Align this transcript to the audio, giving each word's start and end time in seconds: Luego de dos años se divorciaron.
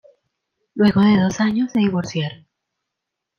Luego 0.73 1.01
de 1.01 1.19
dos 1.21 1.39
años 1.39 1.71
se 1.71 1.77
divorciaron. 1.77 2.47